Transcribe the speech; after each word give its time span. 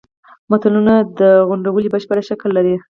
متلونه 0.49 0.93
د 1.19 1.21
غونډلې 1.49 1.87
بشپړ 1.93 2.17
شکل 2.29 2.49
لري 2.57 2.75